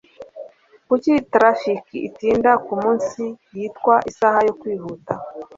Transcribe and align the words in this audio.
Kuki 0.87 1.13
traffic 1.33 1.83
itinda 2.07 2.51
kumunsi 2.65 3.23
yitwa 3.55 3.95
'isaha 4.01 4.37
yo 4.47 4.53
kwihuta 4.59 5.13